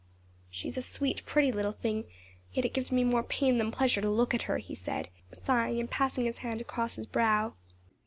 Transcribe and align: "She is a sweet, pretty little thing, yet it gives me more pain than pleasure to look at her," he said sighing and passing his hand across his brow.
"She 0.49 0.67
is 0.67 0.77
a 0.77 0.81
sweet, 0.81 1.23
pretty 1.27 1.51
little 1.51 1.73
thing, 1.73 2.05
yet 2.51 2.65
it 2.65 2.73
gives 2.73 2.91
me 2.91 3.03
more 3.03 3.21
pain 3.21 3.59
than 3.59 3.69
pleasure 3.69 4.01
to 4.01 4.09
look 4.09 4.33
at 4.33 4.41
her," 4.41 4.57
he 4.57 4.73
said 4.73 5.09
sighing 5.31 5.79
and 5.79 5.91
passing 5.91 6.25
his 6.25 6.39
hand 6.39 6.59
across 6.59 6.95
his 6.95 7.05
brow. 7.05 7.53